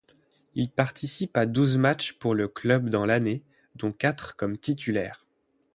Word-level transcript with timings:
Il 0.55 0.71
participe 0.71 1.37
à 1.37 1.45
douze 1.45 1.77
matchs 1.77 2.13
pour 2.13 2.33
le 2.33 2.47
club 2.47 2.89
dans 2.89 3.05
l'année, 3.05 3.43
dont 3.75 3.91
quatre 3.91 4.35
comme 4.35 4.57
titulaire. 4.57 5.27